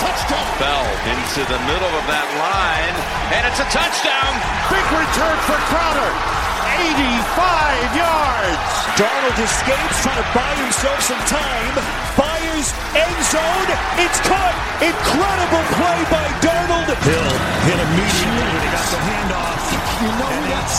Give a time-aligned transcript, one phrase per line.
[0.00, 0.48] touchdown.
[0.56, 2.96] Bell into the middle of that line,
[3.36, 4.32] and it's a touchdown.
[4.72, 6.10] Big return for Crowder.
[6.80, 8.64] 85 yards.
[8.96, 11.74] Donald escapes, trying to buy himself some time.
[12.16, 13.68] Fires end zone.
[14.00, 14.56] It's caught.
[14.80, 16.88] Incredible play by Donald.
[17.04, 17.30] Hill
[17.68, 19.64] hit immediately when he got the handoff.
[20.00, 20.78] You know and that's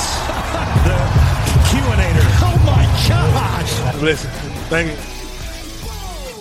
[0.89, 0.97] the
[1.69, 2.25] QAnator.
[2.41, 4.01] oh my gosh.
[4.01, 4.29] Listen,
[4.69, 5.20] thank you.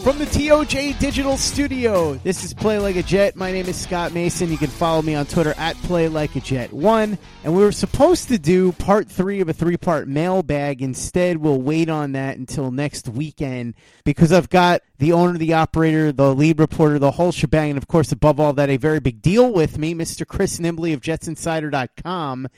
[0.03, 3.37] From the TOJ Digital Studio, this is Play Like a Jet.
[3.37, 4.51] My name is Scott Mason.
[4.51, 7.19] You can follow me on Twitter at Play Like a Jet One.
[7.45, 10.81] And we were supposed to do part three of a three part mailbag.
[10.81, 16.13] Instead, we'll wait on that until next weekend because I've got the owner, the operator,
[16.13, 19.21] the lead reporter, the whole shebang, and of course, above all that, a very big
[19.21, 20.27] deal with me, Mr.
[20.27, 22.49] Chris Nimbley of JetsInsider.com.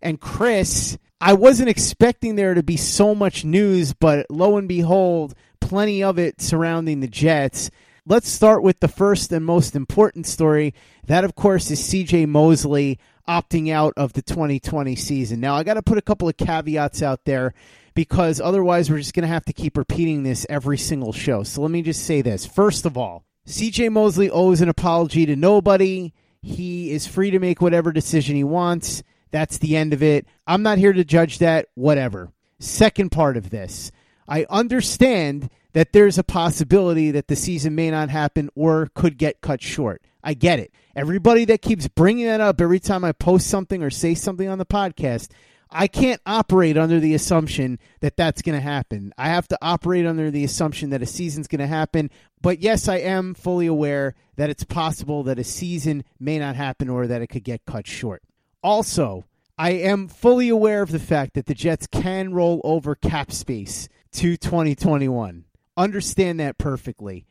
[0.00, 5.34] And Chris, I wasn't expecting there to be so much news, but lo and behold,
[5.66, 7.72] plenty of it surrounding the Jets.
[8.06, 10.74] Let's start with the first and most important story.
[11.08, 15.40] That, of course, is CJ Mosley opting out of the 2020 season.
[15.40, 17.52] Now, I got to put a couple of caveats out there
[17.94, 21.42] because otherwise we're just going to have to keep repeating this every single show.
[21.42, 22.46] So let me just say this.
[22.46, 26.12] First of all, CJ Mosley owes an apology to nobody.
[26.42, 29.02] He is free to make whatever decision he wants.
[29.32, 30.28] That's the end of it.
[30.46, 32.30] I'm not here to judge that, whatever.
[32.60, 33.90] Second part of this
[34.28, 39.40] I understand that there's a possibility that the season may not happen or could get
[39.40, 40.02] cut short.
[40.24, 40.72] I get it.
[40.96, 44.58] Everybody that keeps bringing that up every time I post something or say something on
[44.58, 45.30] the podcast,
[45.70, 49.12] I can't operate under the assumption that that's going to happen.
[49.18, 52.10] I have to operate under the assumption that a season's going to happen.
[52.40, 56.88] But yes, I am fully aware that it's possible that a season may not happen
[56.88, 58.22] or that it could get cut short.
[58.62, 59.24] Also,
[59.58, 63.88] I am fully aware of the fact that the Jets can roll over cap space
[64.16, 65.44] to 2021.
[65.76, 67.26] Understand that perfectly.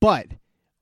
[0.00, 0.26] But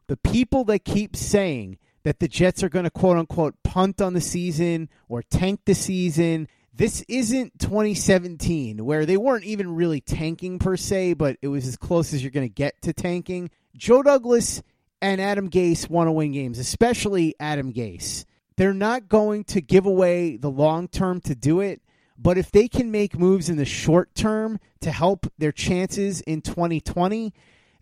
[0.06, 4.14] the people that keep saying that the Jets are going to quote unquote punt on
[4.14, 10.58] the season or tank the season, this isn't 2017 where they weren't even really tanking
[10.58, 13.50] per se, but it was as close as you're going to get to tanking.
[13.76, 14.62] Joe Douglas
[15.02, 18.24] and Adam Gase want to win games, especially Adam Gase.
[18.56, 21.82] They're not going to give away the long term to do it.
[22.18, 26.40] But if they can make moves in the short term to help their chances in
[26.42, 27.32] 2020,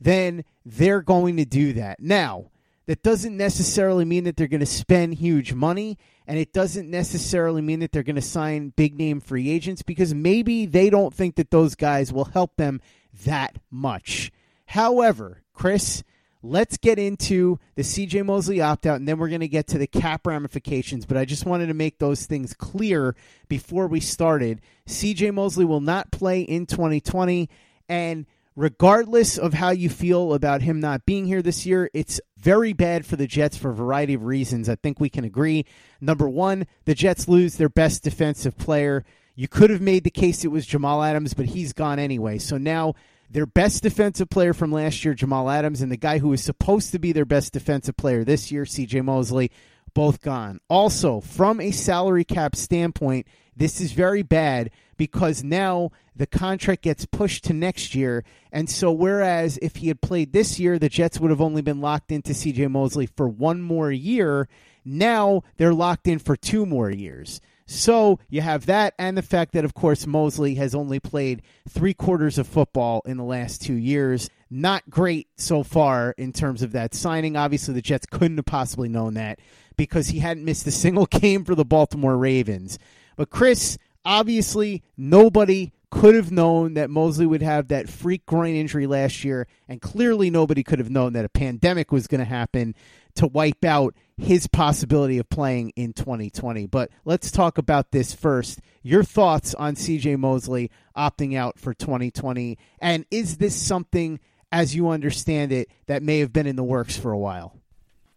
[0.00, 2.00] then they're going to do that.
[2.00, 2.50] Now,
[2.86, 7.62] that doesn't necessarily mean that they're going to spend huge money, and it doesn't necessarily
[7.62, 11.36] mean that they're going to sign big name free agents because maybe they don't think
[11.36, 12.80] that those guys will help them
[13.24, 14.32] that much.
[14.66, 16.02] However, Chris,
[16.42, 19.78] let's get into the CJ Mosley opt out, and then we're going to get to
[19.78, 21.06] the cap ramifications.
[21.06, 23.14] But I just wanted to make those things clear
[23.48, 24.60] before we started.
[24.86, 27.48] CJ Mosley will not play in 2020,
[27.88, 32.72] and regardless of how you feel about him not being here this year, it's very
[32.72, 34.68] bad for the Jets for a variety of reasons.
[34.68, 35.64] I think we can agree.
[36.00, 39.04] Number one, the Jets lose their best defensive player.
[39.34, 42.38] You could have made the case it was Jamal Adams, but he's gone anyway.
[42.38, 42.94] So now
[43.30, 46.90] their best defensive player from last year, Jamal Adams, and the guy who was supposed
[46.92, 49.50] to be their best defensive player this year, CJ Mosley,
[49.94, 50.60] both gone.
[50.68, 53.26] Also, from a salary cap standpoint,
[53.56, 58.24] this is very bad because now the contract gets pushed to next year.
[58.52, 61.80] And so, whereas if he had played this year, the Jets would have only been
[61.80, 64.48] locked into CJ Mosley for one more year.
[64.84, 67.40] Now they're locked in for two more years.
[67.70, 71.94] So you have that, and the fact that, of course, Mosley has only played three
[71.94, 74.28] quarters of football in the last two years.
[74.50, 77.36] Not great so far in terms of that signing.
[77.36, 79.38] Obviously, the Jets couldn't have possibly known that
[79.76, 82.76] because he hadn't missed a single game for the Baltimore Ravens.
[83.14, 88.88] But, Chris, obviously, nobody could have known that Mosley would have that freak groin injury
[88.88, 92.74] last year, and clearly nobody could have known that a pandemic was going to happen
[93.16, 96.66] to wipe out his possibility of playing in 2020.
[96.66, 98.60] But let's talk about this first.
[98.82, 104.20] Your thoughts on CJ Mosley opting out for 2020, and is this something,
[104.52, 107.56] as you understand it, that may have been in the works for a while?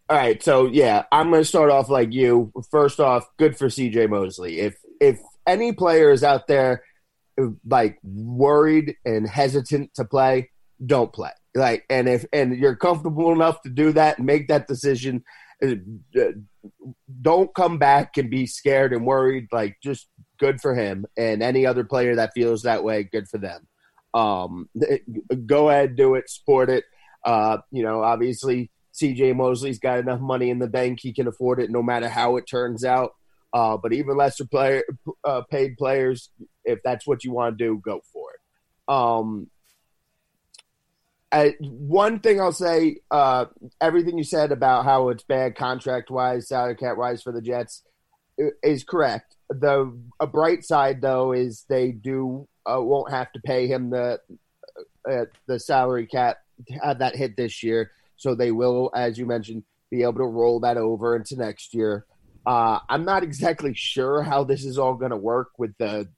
[0.08, 2.52] All right, so yeah, I'm going to start off like you.
[2.70, 4.60] First off, good for CJ Mosley.
[4.60, 6.84] If if any player is out there
[7.66, 10.50] like worried and hesitant to play,
[10.84, 11.30] don't play.
[11.54, 15.22] Like, and if and you're comfortable enough to do that and make that decision,
[17.20, 19.46] don't come back and be scared and worried.
[19.52, 20.08] Like, just
[20.38, 21.06] good for him.
[21.16, 23.66] And any other player that feels that way, good for them.
[24.14, 24.68] Um,
[25.46, 26.84] go ahead, do it, support it.
[27.24, 31.60] Uh, you know, obviously, CJ Mosley's got enough money in the bank; he can afford
[31.60, 33.12] it, no matter how it turns out.
[33.52, 34.82] Uh, but even lesser player
[35.24, 36.30] uh, paid players,
[36.64, 38.92] if that's what you want to do, go for it.
[38.92, 39.48] Um,
[41.60, 43.46] One thing I'll say, uh,
[43.80, 47.82] everything you said about how it's bad contract wise, salary cap wise for the Jets
[48.62, 49.36] is correct.
[49.50, 54.20] The a bright side though is they do uh, won't have to pay him the
[55.10, 56.38] uh, the salary cap
[56.82, 60.60] had that hit this year, so they will, as you mentioned, be able to roll
[60.60, 62.06] that over into next year.
[62.46, 66.08] Uh, I'm not exactly sure how this is all going to work with the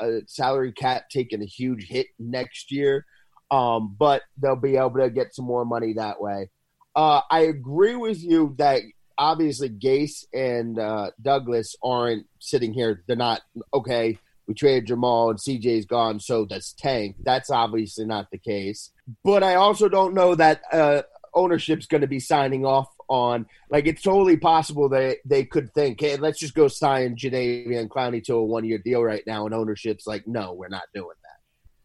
[0.00, 3.06] uh, salary cap taking a huge hit next year,
[3.50, 6.50] um, but they'll be able to get some more money that way.
[6.94, 8.82] Uh, I agree with you that
[9.16, 13.02] obviously Gase and uh, Douglas aren't sitting here.
[13.06, 13.42] They're not
[13.74, 14.18] okay.
[14.46, 17.16] We traded Jamal and CJ's gone, so that's Tank.
[17.22, 18.90] That's obviously not the case.
[19.22, 21.02] But I also don't know that uh,
[21.34, 23.46] ownership's going to be signing off on.
[23.70, 28.24] Like, it's totally possible that they could think, hey, let's just go sign Jadeveon Clowney
[28.24, 31.27] to a one year deal right now, and ownership's like, no, we're not doing that.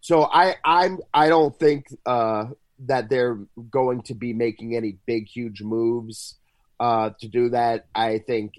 [0.03, 2.47] So I I'm I don't think uh,
[2.79, 3.39] that they're
[3.71, 6.35] going to be making any big huge moves
[6.77, 7.85] uh, to do that.
[7.95, 8.55] I think,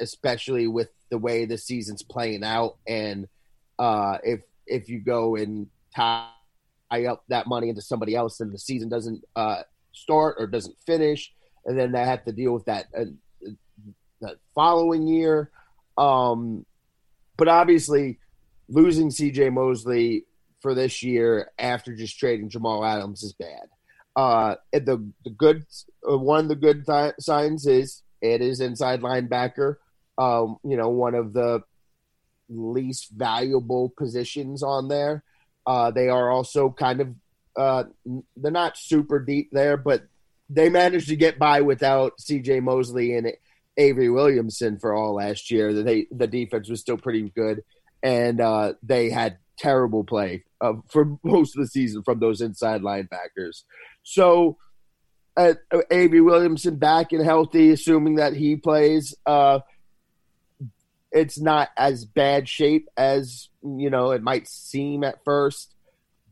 [0.00, 3.28] especially with the way the season's playing out, and
[3.78, 6.26] uh, if if you go and tie
[7.08, 11.32] up that money into somebody else, and the season doesn't uh, start or doesn't finish,
[11.66, 13.04] and then they have to deal with that uh,
[14.20, 15.52] the following year.
[15.96, 16.66] Um,
[17.36, 18.18] but obviously,
[18.68, 19.50] losing C.J.
[19.50, 20.24] Mosley
[20.60, 23.68] for this year after just trading Jamal Adams is bad.
[24.16, 25.64] Uh, the the good
[26.08, 29.76] uh, one of the good th- signs is it is inside linebacker.
[30.18, 31.62] Um, you know, one of the
[32.48, 35.24] least valuable positions on there.
[35.66, 37.14] Uh, they are also kind of
[37.56, 37.84] uh,
[38.36, 40.04] they're not super deep there, but
[40.48, 42.60] they managed to get by without C.J.
[42.60, 43.32] Mosley and
[43.76, 45.72] Avery Williamson for all last year.
[45.72, 47.62] They the defense was still pretty good,
[48.02, 52.82] and uh, they had terrible play uh, for most of the season from those inside
[52.82, 53.62] linebackers.
[54.02, 54.56] So,
[55.36, 55.54] uh,
[55.90, 59.14] Avery Williamson back and healthy, assuming that he plays.
[59.26, 59.60] Uh,
[61.12, 65.74] it's not as bad shape as you know it might seem at first,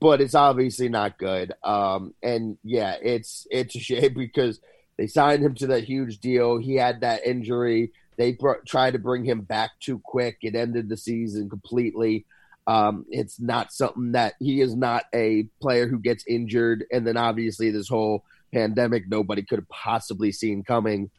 [0.00, 1.52] but it's obviously not good.
[1.64, 4.60] Um, and yeah, it's it's a shame because
[4.96, 6.58] they signed him to that huge deal.
[6.58, 7.92] He had that injury.
[8.16, 10.38] They br- tried to bring him back too quick.
[10.42, 12.26] It ended the season completely.
[12.68, 17.16] Um, it's not something that he is not a player who gets injured, and then
[17.16, 21.10] obviously this whole pandemic nobody could have possibly seen coming.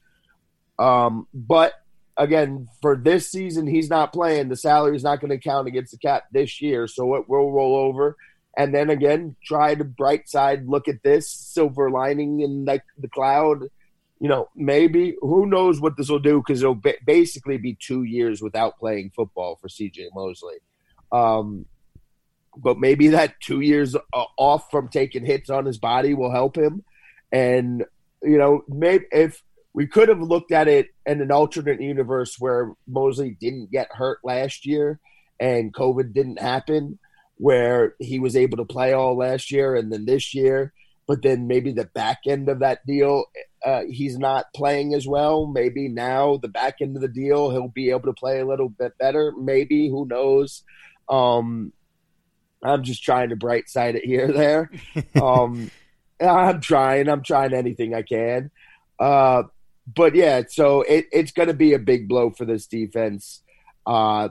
[0.78, 1.74] Um, but
[2.18, 4.50] again, for this season, he's not playing.
[4.50, 7.52] The salary is not going to count against the cap this year, so it will
[7.52, 8.16] roll over.
[8.56, 13.10] And then again, try to bright side look at this silver lining in like the
[13.10, 13.64] cloud.
[14.20, 18.40] You know, maybe who knows what this will do because it'll basically be two years
[18.40, 20.58] without playing football for CJ Mosley.
[21.12, 21.66] Um,
[22.58, 26.58] but maybe that two years uh, off from taking hits on his body will help
[26.58, 26.84] him.
[27.32, 27.86] And
[28.22, 29.42] you know, maybe if
[29.74, 34.20] we could have looked at it in an alternate universe where Mosley didn't get hurt
[34.24, 35.00] last year
[35.40, 37.00] and COVID didn't happen,
[37.38, 40.74] where he was able to play all last year and then this year,
[41.08, 43.26] but then maybe the back end of that deal,
[43.66, 45.48] uh, he's not playing as well.
[45.48, 48.70] Maybe now the back end of the deal, he'll be able to play a little
[48.70, 49.34] bit better.
[49.40, 50.64] Maybe, who knows?
[51.10, 51.74] Um,
[52.64, 54.72] I'm just trying to bright side it here, there.
[55.22, 55.72] Um,
[56.22, 57.08] I'm trying.
[57.08, 58.52] I'm trying anything I can.
[59.00, 59.44] Uh,
[59.96, 63.42] but yeah, so it, it's going to be a big blow for this defense.
[63.86, 64.30] Uh,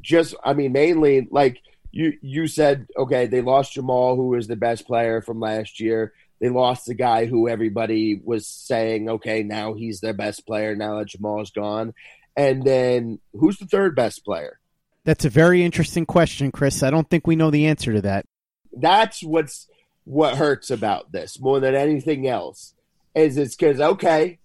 [0.00, 4.56] just, I mean, mainly like you you said, okay, they lost Jamal, who was the
[4.56, 6.12] best player from last year.
[6.40, 10.98] They lost the guy who everybody was saying, okay, now he's their best player now
[10.98, 11.94] that Jamal's gone.
[12.36, 14.60] And then who's the third best player?
[15.08, 16.82] That's a very interesting question, Chris.
[16.82, 18.26] I don't think we know the answer to that.
[18.74, 19.66] That's what's
[20.04, 22.74] what hurts about this more than anything else.
[23.14, 24.38] Is it's because okay,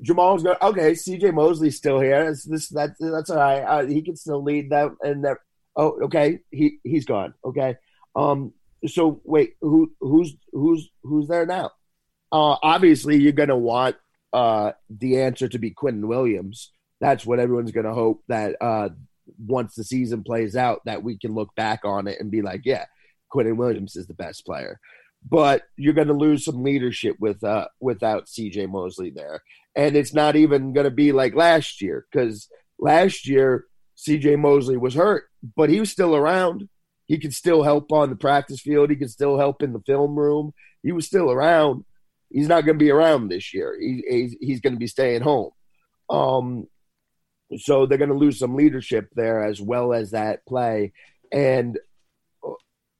[0.00, 0.94] Jamal's going okay.
[0.94, 1.32] C.J.
[1.32, 2.24] Mosley's still here.
[2.24, 3.60] That's this that's that's all right.
[3.60, 5.36] Uh, he can still lead them and that.
[5.76, 6.38] Oh, okay.
[6.50, 7.34] He he's gone.
[7.44, 7.76] Okay.
[8.16, 8.54] Um.
[8.86, 11.70] So wait, who who's who's who's there now?
[12.32, 13.96] Uh, obviously, you're gonna want
[14.32, 16.72] uh the answer to be Quinnen Williams.
[16.98, 18.88] That's what everyone's gonna hope that uh
[19.38, 22.62] once the season plays out that we can look back on it and be like,
[22.64, 22.86] yeah,
[23.32, 24.78] Quinnen Williams is the best player.
[25.28, 29.42] but you're going to lose some leadership with uh, without CJ Mosley there.
[29.76, 32.48] And it's not even going to be like last year because
[32.78, 35.24] last year CJ Mosley was hurt,
[35.56, 36.68] but he was still around.
[37.06, 38.90] He could still help on the practice field.
[38.90, 40.52] He could still help in the film room.
[40.82, 41.84] He was still around.
[42.30, 43.76] He's not going to be around this year.
[43.78, 45.50] He, he's, he's going to be staying home.
[46.08, 46.66] Um,
[47.58, 50.92] so they're going to lose some leadership there as well as that play.
[51.32, 51.78] And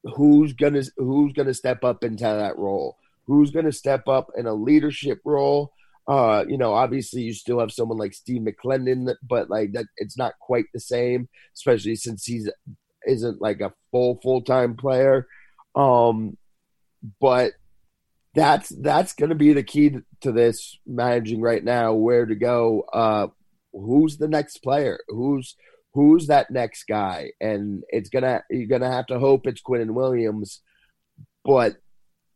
[0.05, 2.97] who's going to who's going to step up into that role?
[3.27, 5.73] Who's going to step up in a leadership role?
[6.09, 10.19] Uh, you know, obviously you still have someone like Steve McLendon, but like that, it's
[10.19, 12.51] not quite the same, especially since he's
[13.07, 15.27] isn't like a full full time player.
[15.75, 16.37] Um,
[17.21, 17.53] but
[18.35, 21.93] that's that's going to be the key to this managing right now.
[21.93, 22.85] Where to go?
[22.93, 23.29] Uh,
[23.73, 24.99] who's the next player?
[25.09, 25.57] Who's
[25.95, 27.31] who's that next guy?
[27.41, 30.61] And it's gonna you're gonna have to hope it's Quinnen Williams,
[31.45, 31.77] but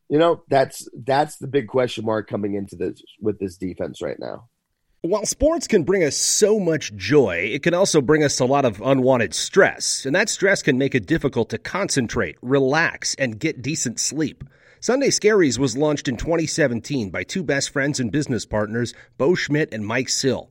[0.08, 4.18] you know that's that's the big question mark coming into this with this defense right
[4.18, 4.48] now.
[5.02, 8.64] While sports can bring us so much joy, it can also bring us a lot
[8.64, 13.62] of unwanted stress, and that stress can make it difficult to concentrate, relax, and get
[13.62, 14.42] decent sleep.
[14.80, 19.72] Sunday Scaries was launched in 2017 by two best friends and business partners, Bo Schmidt
[19.72, 20.50] and Mike Sill.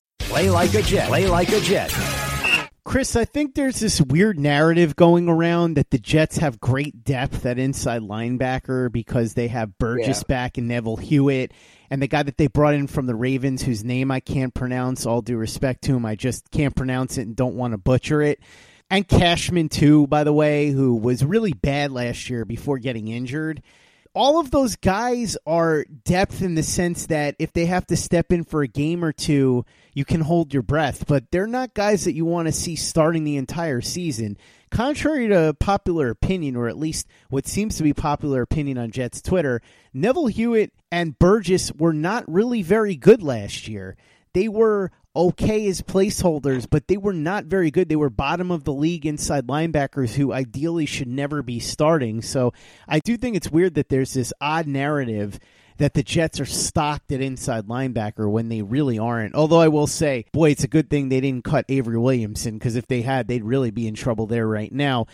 [0.31, 1.09] Play like a Jet.
[1.09, 1.93] Play like a Jet.
[2.85, 7.45] Chris, I think there's this weird narrative going around that the Jets have great depth
[7.45, 10.33] at inside linebacker because they have Burgess yeah.
[10.33, 11.51] back and Neville Hewitt.
[11.89, 15.05] And the guy that they brought in from the Ravens, whose name I can't pronounce,
[15.05, 18.21] all due respect to him, I just can't pronounce it and don't want to butcher
[18.21, 18.39] it.
[18.89, 23.61] And Cashman, too, by the way, who was really bad last year before getting injured
[24.13, 28.31] all of those guys are depth in the sense that if they have to step
[28.31, 32.05] in for a game or two, you can hold your breath, but they're not guys
[32.05, 34.37] that you want to see starting the entire season.
[34.69, 39.21] Contrary to popular opinion, or at least what seems to be popular opinion on Jets
[39.21, 39.61] Twitter,
[39.93, 43.95] Neville Hewitt and Burgess were not really very good last year.
[44.33, 47.89] They were okay as placeholders, but they were not very good.
[47.89, 52.21] They were bottom of the league inside linebackers who ideally should never be starting.
[52.21, 52.53] So
[52.87, 55.39] I do think it's weird that there's this odd narrative
[55.77, 59.33] that the Jets are stocked at inside linebacker when they really aren't.
[59.33, 62.75] Although I will say, boy, it's a good thing they didn't cut Avery Williamson because
[62.75, 65.07] if they had, they'd really be in trouble there right now.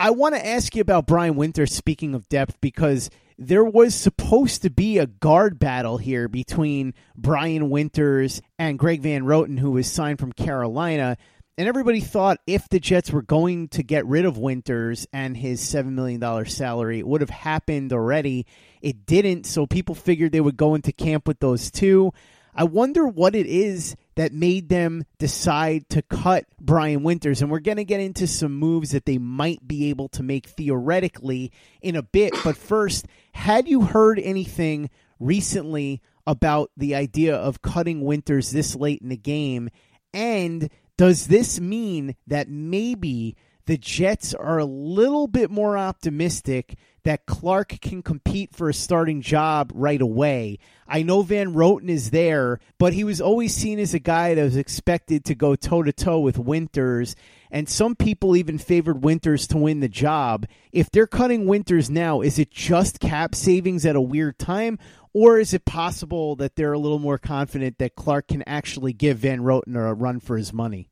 [0.00, 4.62] I want to ask you about Brian Winter, speaking of depth, because there was supposed
[4.62, 9.90] to be a guard battle here between Brian Winters and Greg Van Roten, who was
[9.90, 11.16] signed from Carolina.
[11.56, 15.60] And everybody thought if the Jets were going to get rid of Winters and his
[15.62, 18.46] $7 million salary, it would have happened already.
[18.80, 22.12] It didn't, so people figured they would go into camp with those two.
[22.54, 27.40] I wonder what it is that made them decide to cut Brian Winters.
[27.40, 30.48] And we're going to get into some moves that they might be able to make
[30.48, 32.34] theoretically in a bit.
[32.42, 39.00] But first, had you heard anything recently about the idea of cutting Winters this late
[39.00, 39.70] in the game?
[40.12, 46.76] And does this mean that maybe the Jets are a little bit more optimistic
[47.08, 50.58] that Clark can compete for a starting job right away.
[50.86, 54.42] I know Van Roten is there, but he was always seen as a guy that
[54.42, 57.16] was expected to go toe to toe with Winters,
[57.50, 60.44] and some people even favored Winters to win the job.
[60.70, 64.78] If they're cutting Winters now, is it just cap savings at a weird time,
[65.14, 69.16] or is it possible that they're a little more confident that Clark can actually give
[69.16, 70.90] Van Roten a run for his money?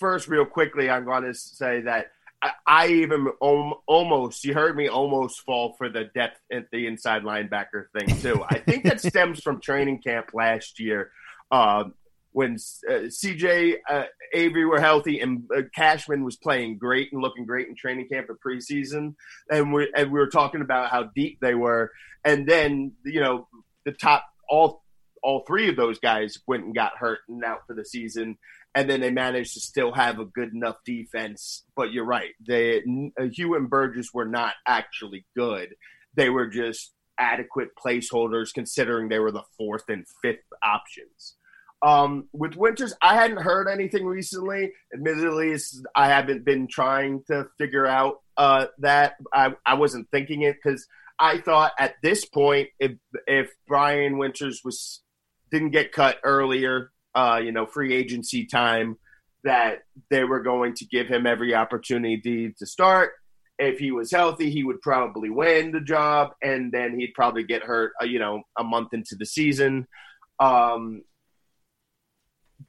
[0.00, 2.12] first, real quickly, I'm going to say that
[2.42, 3.28] I, I even
[3.86, 8.44] almost, you heard me almost fall for the depth at the inside linebacker thing, too.
[8.48, 11.10] I think that stems from training camp last year.
[11.50, 11.84] Uh,
[12.32, 12.54] when
[12.88, 17.68] uh, CJ uh, Avery were healthy and uh, Cashman was playing great and looking great
[17.68, 19.14] in training camp and preseason,
[19.50, 21.90] and we and we were talking about how deep they were,
[22.24, 23.48] and then you know
[23.84, 24.84] the top all
[25.22, 28.38] all three of those guys went and got hurt and out for the season,
[28.74, 31.64] and then they managed to still have a good enough defense.
[31.76, 32.82] But you're right, they
[33.18, 35.74] uh, Hugh and Burgess were not actually good;
[36.14, 41.36] they were just adequate placeholders, considering they were the fourth and fifth options.
[41.82, 44.72] Um, with Winters, I hadn't heard anything recently.
[44.92, 45.56] Admittedly,
[45.94, 49.14] I haven't been trying to figure out uh, that.
[49.32, 50.86] I, I wasn't thinking it because
[51.18, 52.92] I thought at this point, if
[53.26, 55.02] if Brian Winters was
[55.50, 58.96] didn't get cut earlier, uh, you know, free agency time,
[59.44, 63.12] that they were going to give him every opportunity to start.
[63.58, 67.62] If he was healthy, he would probably win the job, and then he'd probably get
[67.62, 69.86] hurt, uh, you know, a month into the season.
[70.38, 71.02] Um,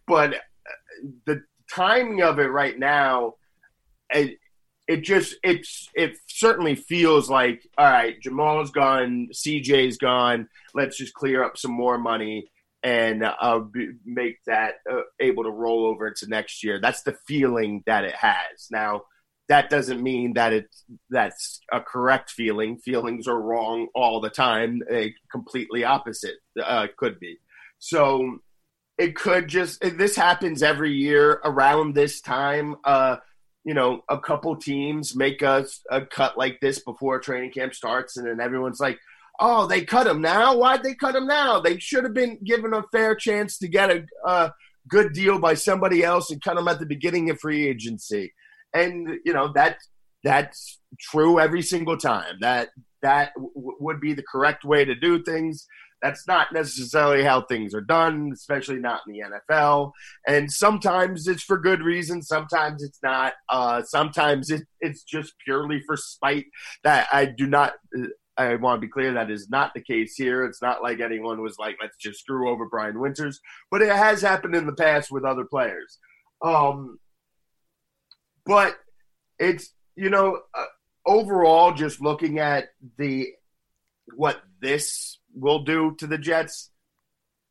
[0.08, 1.44] but uh, the
[1.74, 3.36] timing of it right now,
[4.10, 4.38] it,
[4.88, 10.50] it just it's it certainly feels like all right, Jamal's gone, CJ's gone.
[10.74, 12.51] Let's just clear up some more money
[12.84, 16.80] and uh, be, make that uh, able to roll over into next year.
[16.82, 18.68] That's the feeling that it has.
[18.72, 19.04] Now,
[19.50, 22.78] that doesn't mean that it's that's a correct feeling.
[22.78, 24.82] Feelings are wrong all the time.
[24.90, 27.38] A completely opposite uh, could be.
[27.78, 28.40] So
[28.98, 32.78] it could just this happens every year around this time.
[32.86, 33.18] Uh,
[33.64, 38.18] you know, a couple teams make a, a cut like this before training camp starts,
[38.18, 39.00] and then everyone's like,
[39.42, 40.56] oh, they cut him now.
[40.56, 41.60] Why'd they cut him now?
[41.60, 44.54] They should have been given a fair chance to get a, a
[44.88, 48.34] good deal by somebody else and cut him at the beginning of free agency.
[48.74, 49.78] And you know that
[50.24, 52.38] that's true every single time.
[52.40, 52.70] That
[53.02, 55.68] that w- would be the correct way to do things.
[56.02, 59.92] That's not necessarily how things are done, especially not in the NFL.
[60.28, 63.34] And sometimes it's for good reason, sometimes it's not.
[63.50, 66.46] Uh, sometimes it, it's just purely for spite.
[66.84, 67.74] That I do not
[68.48, 70.44] I want to be clear that is not the case here.
[70.46, 74.22] It's not like anyone was like, let's just screw over Brian Winters, but it has
[74.22, 75.98] happened in the past with other players.
[76.42, 77.00] Um,
[78.46, 78.76] but
[79.40, 80.66] it's you know uh,
[81.06, 83.30] overall, just looking at the
[84.16, 86.72] what this will do to the Jets,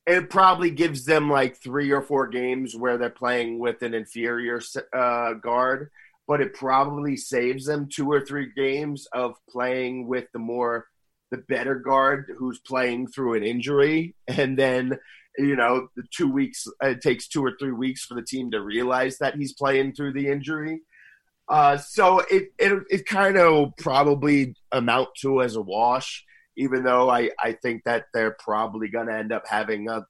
[0.05, 4.61] it probably gives them like three or four games where they're playing with an inferior
[4.93, 5.89] uh, guard
[6.31, 10.87] but it probably saves them two or three games of playing with the more
[11.29, 14.15] the better guard who's playing through an injury.
[14.29, 14.97] And then
[15.37, 18.61] you know the two weeks it takes two or three weeks for the team to
[18.61, 20.79] realize that he's playing through the injury.
[21.49, 26.23] Uh, so it it, it kind of probably amount to as a wash
[26.57, 30.05] even though i i think that they're probably going to end up having a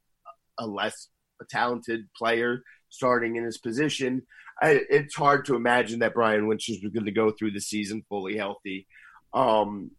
[0.58, 1.08] a less
[1.52, 4.24] talented player starting in his position
[4.62, 8.04] I, it's hard to imagine that Brian Winters was going to go through the season
[8.08, 8.88] fully healthy.
[9.34, 9.92] Um,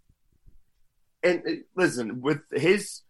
[1.23, 3.03] and uh, listen, with his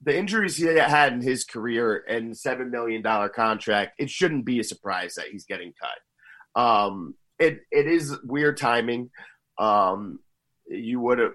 [0.00, 4.60] the injuries he had in his career and seven million dollar contract, it shouldn't be
[4.60, 6.60] a surprise that he's getting cut.
[6.60, 9.10] Um, it it is weird timing.
[9.58, 10.20] Um,
[10.68, 11.32] you would have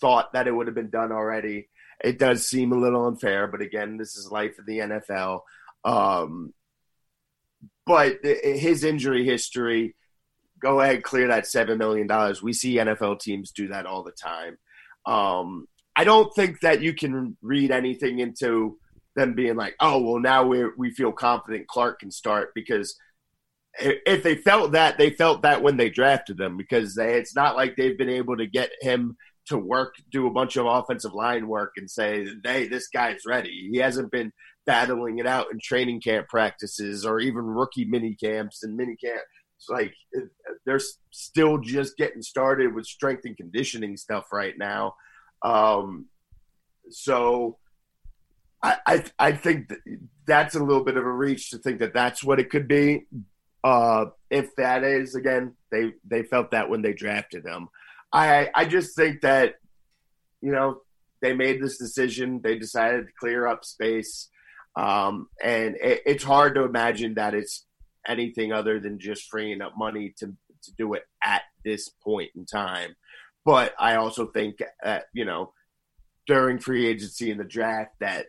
[0.00, 1.68] thought that it would have been done already.
[2.02, 5.40] It does seem a little unfair, but again, this is life of the NFL.
[5.84, 6.54] Um,
[7.86, 9.96] but his injury history,
[10.60, 12.08] go ahead, clear that $7 million.
[12.42, 14.58] We see NFL teams do that all the time.
[15.06, 15.66] Um,
[15.96, 18.78] I don't think that you can read anything into
[19.16, 22.96] them being like, oh, well, now we we feel confident Clark can start because
[23.78, 27.56] if they felt that, they felt that when they drafted them because they, it's not
[27.56, 31.48] like they've been able to get him to work, do a bunch of offensive line
[31.48, 34.32] work, and say, "Hey, this guy's ready." He hasn't been
[34.66, 39.22] battling it out in training camp practices or even rookie mini camps and mini camp.
[39.58, 39.94] It's like
[40.64, 44.94] they're still just getting started with strength and conditioning stuff right now.
[45.42, 46.06] Um,
[46.90, 47.58] so
[48.62, 49.78] I, I, I think that
[50.26, 53.06] that's a little bit of a reach to think that that's what it could be.
[53.62, 57.68] Uh, if that is again, they they felt that when they drafted him.
[58.12, 59.54] I I just think that
[60.40, 60.82] you know
[61.22, 62.40] they made this decision.
[62.42, 64.28] They decided to clear up space,
[64.76, 67.66] um, and it, it's hard to imagine that it's
[68.06, 70.26] anything other than just freeing up money to
[70.62, 72.96] to do it at this point in time.
[73.44, 75.52] But I also think that you know
[76.26, 78.26] during free agency and the draft that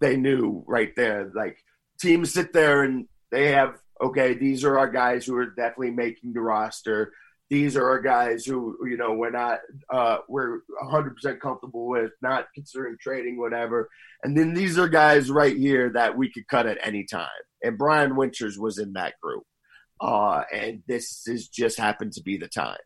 [0.00, 1.58] they knew right there, like
[2.00, 6.32] teams sit there and they have okay, these are our guys who are definitely making
[6.32, 7.12] the roster
[7.50, 12.46] these are our guys who you know we're not uh, we're 100% comfortable with not
[12.54, 13.88] considering trading whatever.
[14.22, 17.28] And then these are guys right here that we could cut at any time.
[17.62, 19.44] And brian winters was in that group.
[20.00, 22.78] Uh, and this is just happened to be the time.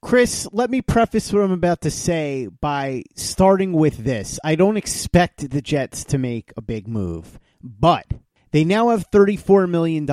[0.00, 4.40] Chris, let me preface what I'm about to say by starting with this.
[4.42, 8.06] I don't expect the Jets to make a big move, but
[8.52, 10.08] they now have $34 million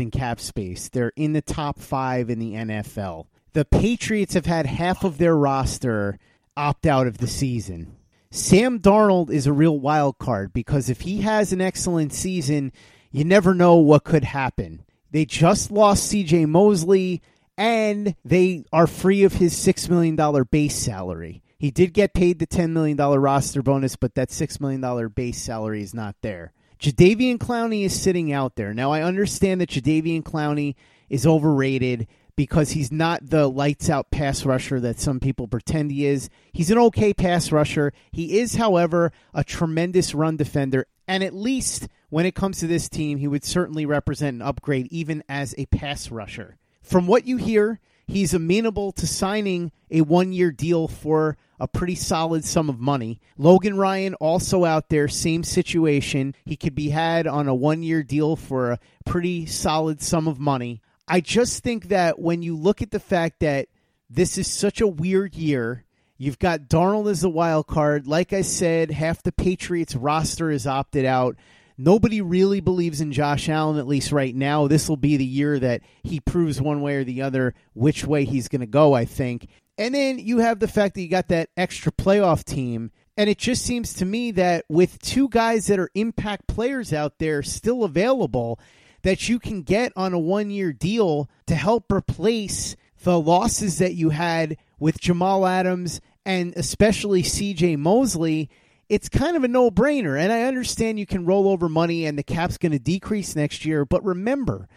[0.00, 0.88] in cap space.
[0.88, 3.26] They're in the top five in the NFL.
[3.52, 6.18] The Patriots have had half of their roster
[6.56, 7.94] opt out of the season.
[8.30, 12.72] Sam Darnold is a real wild card because if he has an excellent season,
[13.10, 14.82] you never know what could happen.
[15.10, 17.20] They just lost CJ Mosley
[17.58, 20.16] and they are free of his $6 million
[20.50, 21.42] base salary.
[21.58, 25.82] He did get paid the $10 million roster bonus, but that $6 million base salary
[25.82, 26.54] is not there.
[26.82, 28.74] Jadeveon Clowney is sitting out there.
[28.74, 30.74] Now, I understand that Jadeveon Clowney
[31.08, 36.06] is overrated because he's not the lights out pass rusher that some people pretend he
[36.06, 36.28] is.
[36.52, 37.92] He's an okay pass rusher.
[38.10, 40.88] He is, however, a tremendous run defender.
[41.06, 44.88] And at least when it comes to this team, he would certainly represent an upgrade
[44.90, 46.56] even as a pass rusher.
[46.82, 47.78] From what you hear,
[48.12, 53.20] he's amenable to signing a one year deal for a pretty solid sum of money.
[53.38, 56.34] Logan Ryan also out there, same situation.
[56.44, 60.38] He could be had on a one year deal for a pretty solid sum of
[60.38, 60.82] money.
[61.08, 63.68] I just think that when you look at the fact that
[64.10, 65.84] this is such a weird year,
[66.18, 68.06] you've got Darnold as a wild card.
[68.06, 71.36] Like I said, half the Patriots roster is opted out.
[71.78, 74.68] Nobody really believes in Josh Allen, at least right now.
[74.68, 78.24] This will be the year that he proves one way or the other which way
[78.24, 79.48] he's going to go, I think.
[79.78, 82.90] And then you have the fact that you got that extra playoff team.
[83.16, 87.18] And it just seems to me that with two guys that are impact players out
[87.18, 88.58] there still available,
[89.02, 93.94] that you can get on a one year deal to help replace the losses that
[93.94, 98.48] you had with Jamal Adams and especially CJ Mosley.
[98.92, 100.20] It's kind of a no brainer.
[100.20, 103.64] And I understand you can roll over money and the cap's going to decrease next
[103.64, 103.86] year.
[103.86, 104.68] But remember,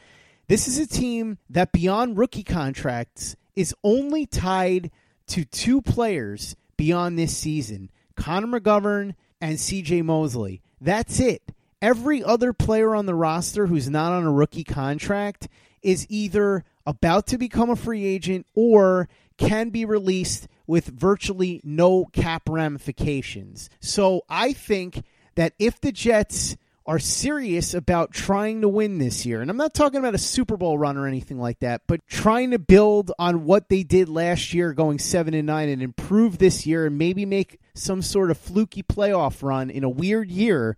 [0.47, 4.89] this is a team that beyond rookie contracts is only tied
[5.27, 10.61] to two players beyond this season Connor McGovern and CJ Mosley.
[10.79, 11.51] That's it.
[11.81, 15.49] Every other player on the roster who's not on a rookie contract
[15.81, 22.05] is either about to become a free agent or can be released with virtually no
[22.05, 23.69] cap ramifications.
[23.79, 25.03] So I think
[25.35, 29.73] that if the Jets are serious about trying to win this year, and I'm not
[29.73, 33.45] talking about a Super Bowl run or anything like that, but trying to build on
[33.45, 37.25] what they did last year, going seven and nine, and improve this year, and maybe
[37.25, 40.77] make some sort of fluky playoff run in a weird year,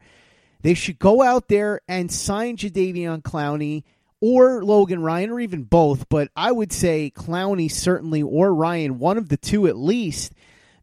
[0.62, 3.84] they should go out there and sign Jadeveon Clowney
[4.21, 6.10] or Logan Ryan, or even both.
[6.10, 10.34] But I would say Clowney certainly, or Ryan, one of the two at least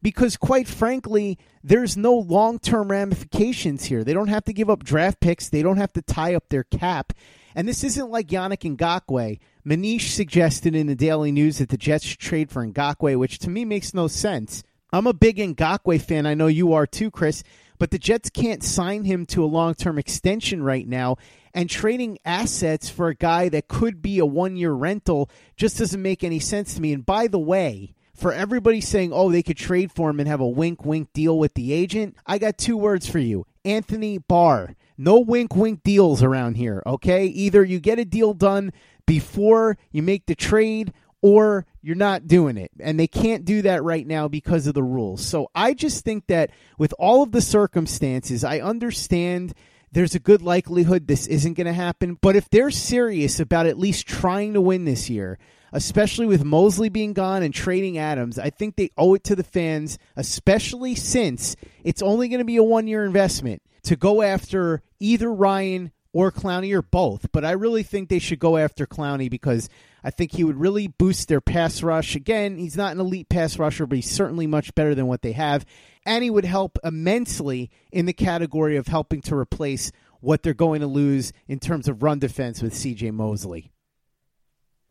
[0.05, 4.05] because quite frankly, there's no long term ramifications here.
[4.05, 6.63] They don't have to give up draft picks, they don't have to tie up their
[6.63, 7.15] cap.
[7.57, 9.39] And this isn't like Yannick Ngakoue.
[9.67, 13.65] Manish suggested in the Daily News that the Jets trade for Ngakoue, which to me
[13.65, 14.63] makes no sense.
[14.93, 16.27] I'm a big Ngakoue fan.
[16.27, 17.43] I know you are too, Chris.
[17.79, 21.17] But the Jets can't sign him to a long term extension right now.
[21.53, 26.03] And trading assets for a guy that could be a one year rental just doesn't
[26.03, 26.93] make any sense to me.
[26.93, 30.41] And by the way, for everybody saying, oh, they could trade for him and have
[30.41, 34.75] a wink wink deal with the agent, I got two words for you Anthony Barr.
[34.97, 37.27] No wink wink deals around here, okay?
[37.27, 38.73] Either you get a deal done
[39.07, 40.93] before you make the trade
[41.25, 42.71] or you're not doing it.
[42.79, 45.25] And they can't do that right now because of the rules.
[45.25, 49.55] So I just think that with all of the circumstances, I understand
[49.91, 52.19] there's a good likelihood this isn't going to happen.
[52.21, 55.39] But if they're serious about at least trying to win this year,
[55.73, 58.39] especially with Mosley being gone and trading Adams.
[58.39, 62.59] I think they owe it to the fans, especially since it's only going to be
[62.59, 67.31] a one year investment to go after either Ryan or Clowney or both.
[67.33, 69.69] But I really think they should go after Clowney because
[70.03, 72.15] I think he would really boost their pass rush.
[72.15, 75.33] Again, he's not an elite pass rusher, but he's certainly much better than what they
[75.33, 75.67] have.
[76.07, 80.81] And he would help immensely in the category of helping to replace what they're going
[80.81, 83.73] to lose in terms of run defense with CJ Mosley.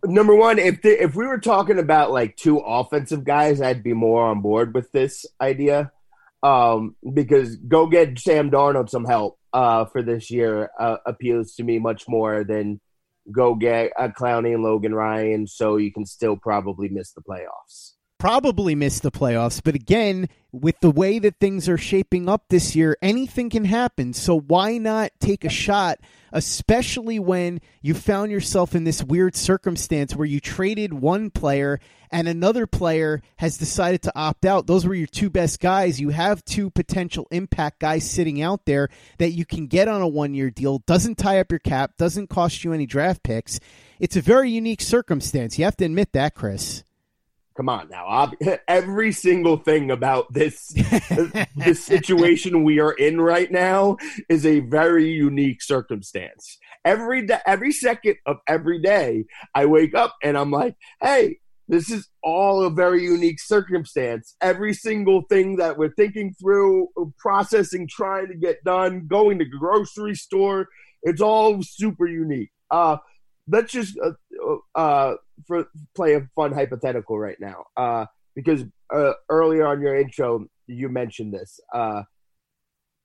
[0.04, 3.94] Number one, if the, if we were talking about like two offensive guys, I'd be
[3.94, 5.94] more on board with this idea.
[6.44, 11.64] Um, because go get Sam Darnold some help uh, for this year uh, appeals to
[11.64, 12.82] me much more than
[13.32, 17.93] go get a Clowney and Logan Ryan, so you can still probably miss the playoffs
[18.24, 19.62] probably miss the playoffs.
[19.62, 24.14] But again, with the way that things are shaping up this year, anything can happen.
[24.14, 26.00] So why not take a shot,
[26.32, 31.82] especially when you found yourself in this weird circumstance where you traded one player
[32.12, 34.68] and another player has decided to opt out?
[34.68, 36.00] Those were your two best guys.
[36.00, 40.08] You have two potential impact guys sitting out there that you can get on a
[40.08, 43.60] one year deal, doesn't tie up your cap, doesn't cost you any draft picks.
[44.00, 45.60] It's a very unique circumstance.
[45.60, 46.86] You have to admit that, Chris
[47.56, 48.32] come on now
[48.68, 50.74] every single thing about this
[51.56, 53.98] this situation we are in right now
[54.30, 56.58] is a very unique circumstance.
[56.86, 61.40] Every day every second of every day i wake up and i'm like hey
[61.70, 64.36] this is all a very unique circumstance.
[64.42, 69.58] Every single thing that we're thinking through processing trying to get done going to the
[69.58, 70.68] grocery store
[71.04, 72.52] it's all super unique.
[72.72, 72.98] Uh
[73.48, 75.16] let's just uh, uh,
[75.48, 80.90] for play a fun hypothetical right now, uh, because uh, earlier on your intro you
[80.90, 81.60] mentioned this.
[81.74, 82.04] Uh,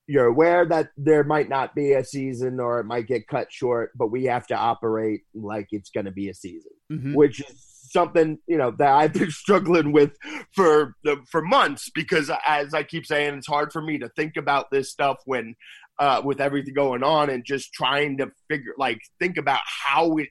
[0.07, 3.90] you're aware that there might not be a season or it might get cut short,
[3.94, 7.14] but we have to operate like it's going to be a season, mm-hmm.
[7.14, 10.12] which is something you know that I've been struggling with
[10.55, 10.94] for
[11.31, 14.90] for months because, as I keep saying, it's hard for me to think about this
[14.90, 15.55] stuff when
[15.99, 20.29] uh, with everything going on and just trying to figure like think about how it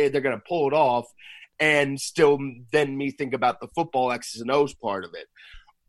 [0.00, 1.06] Eh, they're going to pull it off,
[1.58, 2.38] and still
[2.72, 5.26] then me think about the football X's and O's part of it.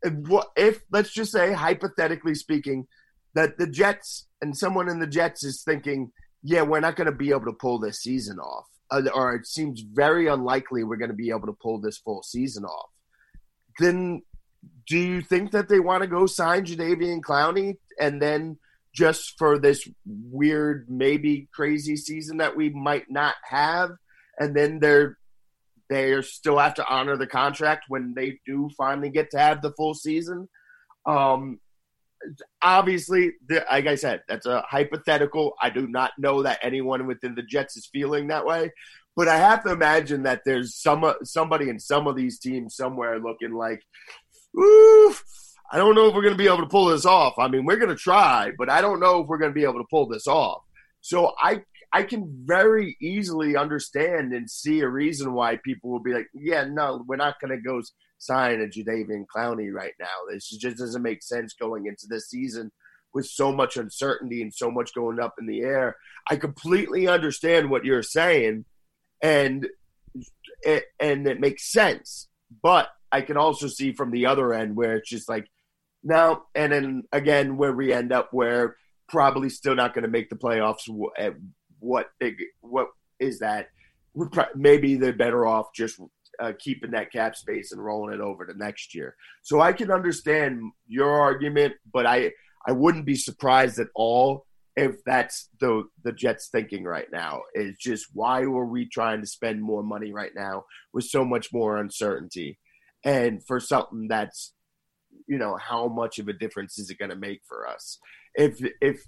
[0.03, 2.87] If, if let's just say hypothetically speaking,
[3.33, 6.11] that the Jets and someone in the Jets is thinking,
[6.43, 9.47] yeah, we're not going to be able to pull this season off, uh, or it
[9.47, 12.89] seems very unlikely we're going to be able to pull this full season off.
[13.79, 14.23] Then,
[14.87, 18.57] do you think that they want to go sign Jadeveon Clowney and then?
[18.93, 23.91] Just for this weird, maybe crazy season that we might not have,
[24.39, 25.17] and then they're
[25.89, 29.61] they are still have to honor the contract when they do finally get to have
[29.61, 30.47] the full season.
[31.05, 31.59] Um,
[32.61, 35.53] obviously, the, like I said, that's a hypothetical.
[35.61, 38.71] I do not know that anyone within the Jets is feeling that way,
[39.17, 43.19] but I have to imagine that there's some somebody in some of these teams somewhere
[43.19, 43.81] looking like,
[44.57, 45.23] oof
[45.73, 47.39] I don't know if we're going to be able to pull this off.
[47.39, 49.63] I mean, we're going to try, but I don't know if we're going to be
[49.63, 50.63] able to pull this off.
[50.99, 56.13] So I I can very easily understand and see a reason why people will be
[56.13, 57.81] like, yeah, no, we're not going to go
[58.17, 60.07] sign a Jadeveon Clowney right now.
[60.29, 62.71] This just doesn't make sense going into this season
[63.13, 65.95] with so much uncertainty and so much going up in the air.
[66.29, 68.65] I completely understand what you're saying,
[69.21, 69.67] and
[70.65, 72.27] and it makes sense.
[72.61, 75.47] But I can also see from the other end where it's just like–
[76.03, 78.75] no, and then again, where we end up, where
[79.07, 80.87] probably still not going to make the playoffs.
[81.79, 82.35] What big?
[82.61, 82.87] What
[83.19, 83.67] is that?
[84.55, 85.99] Maybe they're better off just
[86.39, 89.15] uh, keeping that cap space and rolling it over to next year.
[89.43, 92.31] So I can understand your argument, but I
[92.65, 97.41] I wouldn't be surprised at all if that's the the Jets thinking right now.
[97.53, 101.53] Is just why were we trying to spend more money right now with so much
[101.53, 102.59] more uncertainty,
[103.05, 104.53] and for something that's
[105.27, 107.99] you know how much of a difference is it going to make for us
[108.35, 109.03] if if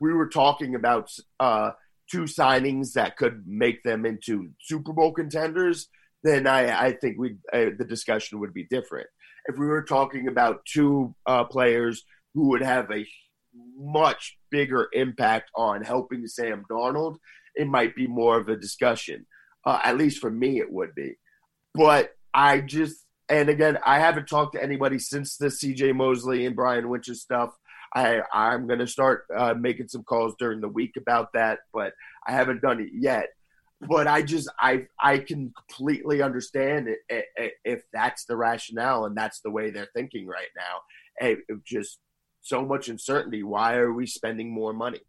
[0.00, 1.70] we were talking about uh,
[2.10, 5.88] two signings that could make them into Super Bowl contenders,
[6.22, 9.08] then I, I think we uh, the discussion would be different.
[9.46, 12.04] If we were talking about two uh, players
[12.34, 13.06] who would have a
[13.76, 17.16] much bigger impact on helping Sam Darnold,
[17.54, 19.26] it might be more of a discussion.
[19.64, 21.14] Uh, at least for me, it would be.
[21.74, 26.56] But I just and again, I haven't talked to anybody since the CJ Mosley and
[26.56, 27.50] Brian Winter stuff.
[27.94, 31.92] I I'm going to start uh, making some calls during the week about that, but
[32.26, 33.28] I haven't done it yet.
[33.80, 37.26] But I just I I can completely understand it,
[37.64, 40.80] if that's the rationale and that's the way they're thinking right now.
[41.18, 41.98] Hey, just
[42.40, 43.42] so much uncertainty.
[43.42, 45.00] Why are we spending more money?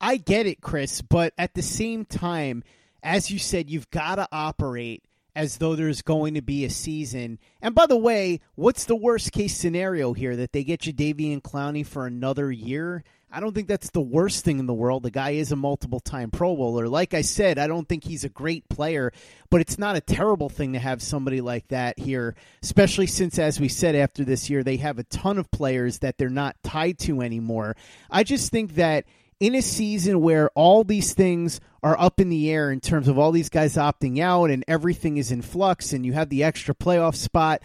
[0.00, 2.62] I get it, Chris, but at the same time,
[3.02, 5.02] as you said, you've got to operate
[5.34, 7.38] as though there's going to be a season.
[7.62, 10.36] And by the way, what's the worst case scenario here?
[10.36, 13.04] That they get Jadeveon Clowney for another year?
[13.30, 15.02] I don't think that's the worst thing in the world.
[15.02, 16.88] The guy is a multiple time Pro Bowler.
[16.88, 19.12] Like I said, I don't think he's a great player,
[19.50, 23.60] but it's not a terrible thing to have somebody like that here, especially since, as
[23.60, 26.98] we said after this year, they have a ton of players that they're not tied
[27.00, 27.76] to anymore.
[28.10, 29.04] I just think that
[29.40, 33.18] in a season where all these things are up in the air in terms of
[33.18, 36.74] all these guys opting out and everything is in flux and you have the extra
[36.74, 37.62] playoff spot,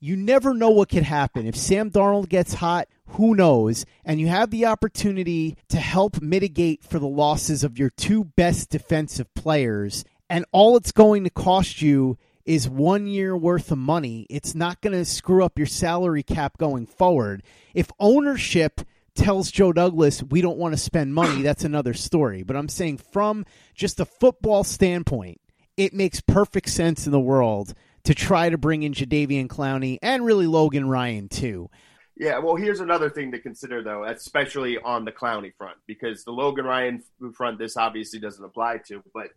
[0.00, 1.46] you never know what could happen.
[1.46, 3.84] If Sam Darnold gets hot, who knows?
[4.04, 8.70] And you have the opportunity to help mitigate for the losses of your two best
[8.70, 10.04] defensive players.
[10.30, 14.26] And all it's going to cost you is one year worth of money.
[14.30, 17.42] It's not going to screw up your salary cap going forward.
[17.74, 18.82] If ownership
[19.14, 22.42] tells Joe Douglas we don't want to spend money, that's another story.
[22.42, 23.44] But I'm saying from
[23.74, 25.40] just a football standpoint,
[25.76, 30.24] it makes perfect sense in the world to try to bring in Jadeveon Clowney and
[30.24, 31.70] really Logan Ryan too.
[32.16, 36.32] Yeah, well, here's another thing to consider, though, especially on the Clowney front, because the
[36.32, 37.00] Logan Ryan
[37.36, 39.28] front, this obviously doesn't apply to, but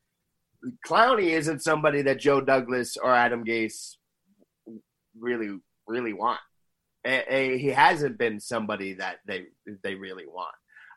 [0.88, 3.98] Clowney isn't somebody that Joe Douglas or Adam Gase
[5.20, 6.40] really, really want.
[7.06, 9.48] A, a, he hasn't been somebody that they
[9.84, 10.54] they really want.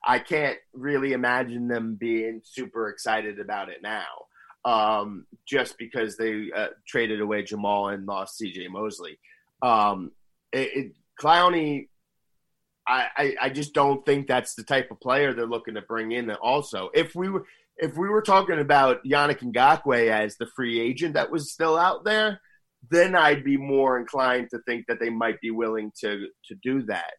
[0.06, 4.04] I can't really imagine them being super excited about it now,
[4.64, 8.68] um, just because they uh, traded away Jamal and lost C.J.
[8.68, 9.18] Mosley.
[9.62, 10.12] Um,
[10.52, 11.88] it, it, Clowney,
[12.86, 16.12] I, I, I just don't think that's the type of player they're looking to bring
[16.12, 16.30] in.
[16.32, 21.14] Also, if we were if we were talking about Yannick Ngakoue as the free agent
[21.14, 22.40] that was still out there,
[22.90, 26.82] then I'd be more inclined to think that they might be willing to to do
[26.82, 27.12] that.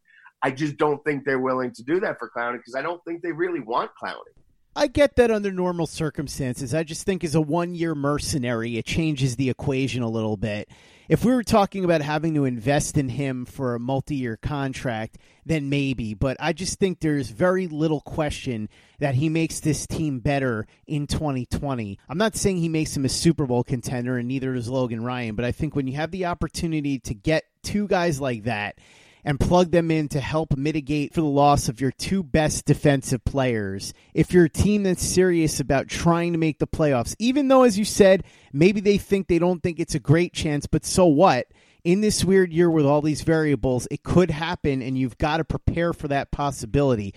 [0.43, 3.21] I just don't think they're willing to do that for Clowney because I don't think
[3.23, 4.35] they really want Clowney.
[4.75, 6.73] I get that under normal circumstances.
[6.73, 10.69] I just think as a one year mercenary, it changes the equation a little bit.
[11.07, 15.19] If we were talking about having to invest in him for a multi year contract,
[15.45, 16.15] then maybe.
[16.15, 21.05] But I just think there's very little question that he makes this team better in
[21.05, 21.99] 2020.
[22.09, 25.35] I'm not saying he makes him a Super Bowl contender, and neither does Logan Ryan,
[25.35, 28.79] but I think when you have the opportunity to get two guys like that,
[29.25, 33.25] and plug them in to help mitigate for the loss of your two best defensive
[33.25, 33.93] players.
[34.13, 37.77] If you're a team that's serious about trying to make the playoffs, even though, as
[37.77, 41.47] you said, maybe they think they don't think it's a great chance, but so what?
[41.83, 45.43] In this weird year with all these variables, it could happen, and you've got to
[45.43, 47.13] prepare for that possibility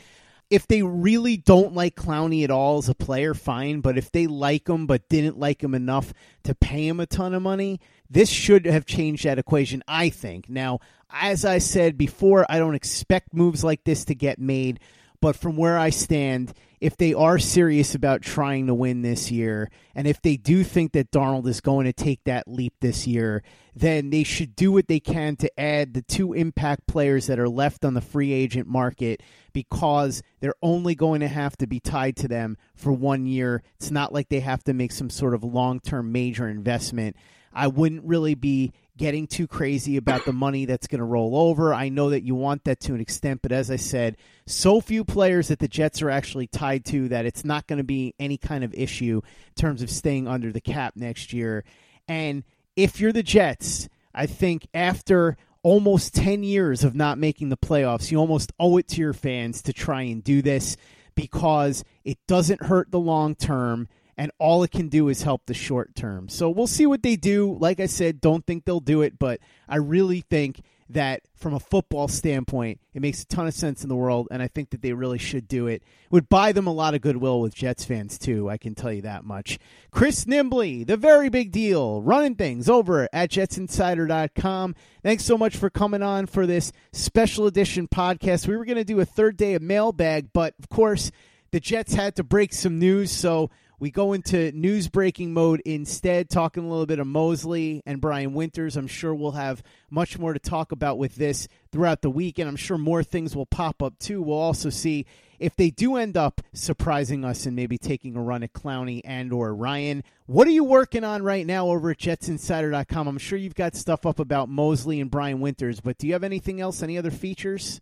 [0.51, 3.81] if they really don't like Clowney at all as a player, fine.
[3.81, 7.35] But if they like him but didn't like him enough to pay him a ton
[7.35, 10.49] of money, this should have changed that equation, I think.
[10.49, 14.81] Now, as I said before, I don't expect moves like this to get made.
[15.21, 19.68] But from where I stand, if they are serious about trying to win this year,
[19.94, 23.42] and if they do think that Darnold is going to take that leap this year,
[23.75, 27.49] then they should do what they can to add the two impact players that are
[27.49, 32.14] left on the free agent market because they're only going to have to be tied
[32.16, 33.62] to them for one year.
[33.77, 37.16] It's not like they have to make some sort of long term major investment.
[37.59, 41.75] I wouldn't really be getting too crazy about the money that's going to roll over.
[41.75, 44.16] I know that you want that to an extent, but as I said,
[44.47, 47.85] so few players that the Jets are actually tied to that it's not going to
[47.85, 51.64] be any kind of issue in terms of staying under the cap next year.
[52.07, 52.44] And
[52.77, 58.12] if you're the Jets, I think after almost 10 years of not making the playoffs,
[58.12, 60.77] you almost owe it to your fans to try and do this
[61.16, 65.54] because it doesn't hurt the long term and all it can do is help the
[65.54, 66.28] short term.
[66.28, 67.57] So we'll see what they do.
[67.59, 71.61] Like I said, don't think they'll do it, but I really think that from a
[71.61, 74.81] football standpoint, it makes a ton of sense in the world, and I think that
[74.81, 75.83] they really should do it.
[76.11, 79.02] would buy them a lot of goodwill with Jets fans, too, I can tell you
[79.02, 79.59] that much.
[79.90, 84.74] Chris Nimbley, the very big deal, running things over at jetsinsider.com.
[85.02, 88.48] Thanks so much for coming on for this special edition podcast.
[88.48, 91.12] We were going to do a third day of mailbag, but of course,
[91.50, 93.50] the Jets had to break some news, so
[93.81, 98.35] we go into news breaking mode instead, talking a little bit of Mosley and Brian
[98.35, 98.77] Winters.
[98.77, 102.49] I'm sure we'll have much more to talk about with this throughout the week, and
[102.49, 104.21] I'm sure more things will pop up too.
[104.21, 105.07] We'll also see
[105.38, 109.33] if they do end up surprising us and maybe taking a run at Clowney and
[109.33, 110.03] or Ryan.
[110.27, 113.07] What are you working on right now over at JetsInsider.com?
[113.07, 116.24] I'm sure you've got stuff up about Mosley and Brian Winters, but do you have
[116.24, 116.83] anything else?
[116.83, 117.81] Any other features?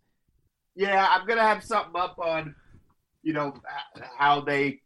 [0.75, 2.55] Yeah, I'm gonna have something up on,
[3.23, 3.55] you know,
[4.19, 4.83] how they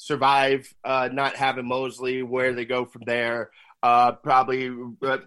[0.00, 3.50] survive uh, not having Mosley, where they go from there.
[3.82, 4.70] Uh, probably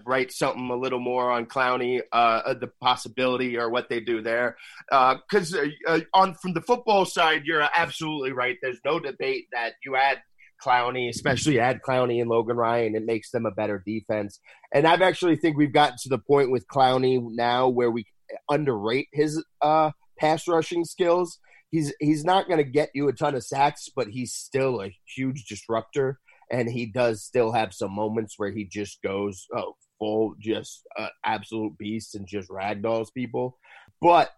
[0.06, 4.58] write something a little more on Clowney, uh, the possibility or what they do there.
[4.90, 8.58] Because uh, uh, on from the football side, you're absolutely right.
[8.62, 10.22] There's no debate that you add
[10.64, 12.96] Clowney, especially add Clowney and Logan Ryan.
[12.96, 14.40] It makes them a better defense.
[14.74, 18.06] And I've actually think we've gotten to the point with Clowney now where we
[18.50, 21.40] underrate his uh, pass rushing skills.
[21.74, 24.96] He's he's not going to get you a ton of sacks, but he's still a
[25.16, 26.20] huge disruptor,
[26.52, 31.08] and he does still have some moments where he just goes oh, full, just uh,
[31.26, 33.58] absolute beast and just ragdolls people.
[34.00, 34.30] But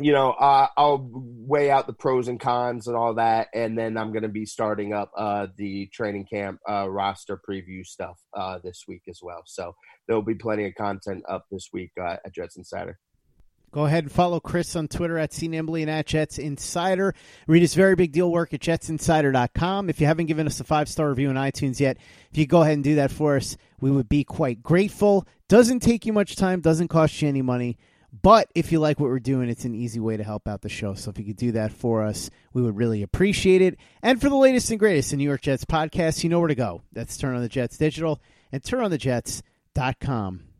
[0.00, 3.96] you know, uh, I'll weigh out the pros and cons and all that, and then
[3.96, 8.58] I'm going to be starting up uh, the training camp uh, roster preview stuff uh,
[8.62, 9.44] this week as well.
[9.46, 9.74] So
[10.06, 12.98] there'll be plenty of content up this week uh, at Jets Insider.
[13.72, 17.14] Go ahead and follow Chris on Twitter at CNimbley and at Jets Insider.
[17.46, 19.88] Read his very big deal work at jetsinsider.com.
[19.88, 21.96] If you haven't given us a five star review on iTunes yet,
[22.30, 25.26] if you go ahead and do that for us, we would be quite grateful.
[25.48, 27.78] Doesn't take you much time, doesn't cost you any money.
[28.20, 30.68] But if you like what we're doing, it's an easy way to help out the
[30.68, 30.92] show.
[30.92, 33.78] So if you could do that for us, we would really appreciate it.
[34.02, 36.54] And for the latest and greatest in New York Jets podcasts, you know where to
[36.54, 36.82] go.
[36.92, 38.20] That's Turn on the Jets Digital
[38.52, 40.51] and turnonthejets.com.